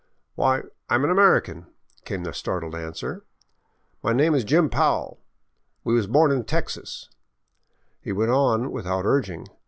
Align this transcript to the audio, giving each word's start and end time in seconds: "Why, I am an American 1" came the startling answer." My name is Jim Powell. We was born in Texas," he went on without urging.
"Why, 0.35 0.63
I 0.89 0.95
am 0.95 1.03
an 1.03 1.11
American 1.11 1.57
1" 1.61 1.67
came 2.05 2.23
the 2.23 2.33
startling 2.33 2.73
answer." 2.81 3.23
My 4.03 4.13
name 4.13 4.33
is 4.33 4.43
Jim 4.43 4.67
Powell. 4.67 5.19
We 5.83 5.93
was 5.93 6.07
born 6.07 6.31
in 6.31 6.43
Texas," 6.45 7.07
he 8.01 8.11
went 8.11 8.31
on 8.31 8.71
without 8.71 9.05
urging. 9.05 9.45